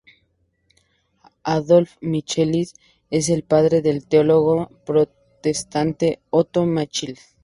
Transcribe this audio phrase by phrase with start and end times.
[1.45, 2.73] Adolf Michaelis
[3.11, 7.35] es el padre del teólogo protestante Otto Michaelis.